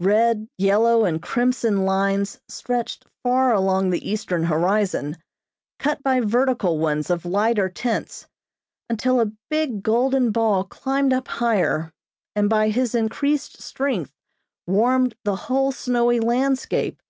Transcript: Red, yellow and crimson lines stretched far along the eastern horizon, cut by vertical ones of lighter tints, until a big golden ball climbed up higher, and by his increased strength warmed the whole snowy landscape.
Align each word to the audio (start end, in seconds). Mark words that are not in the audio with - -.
Red, 0.00 0.46
yellow 0.58 1.06
and 1.06 1.22
crimson 1.22 1.86
lines 1.86 2.38
stretched 2.50 3.06
far 3.22 3.54
along 3.54 3.88
the 3.88 4.10
eastern 4.10 4.44
horizon, 4.44 5.16
cut 5.78 6.02
by 6.02 6.20
vertical 6.20 6.78
ones 6.78 7.08
of 7.08 7.24
lighter 7.24 7.70
tints, 7.70 8.26
until 8.90 9.22
a 9.22 9.32
big 9.48 9.82
golden 9.82 10.32
ball 10.32 10.64
climbed 10.64 11.14
up 11.14 11.28
higher, 11.28 11.94
and 12.36 12.50
by 12.50 12.68
his 12.68 12.94
increased 12.94 13.62
strength 13.62 14.12
warmed 14.66 15.14
the 15.24 15.36
whole 15.48 15.72
snowy 15.72 16.20
landscape. 16.20 17.00